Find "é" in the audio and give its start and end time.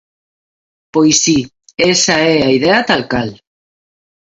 2.33-2.37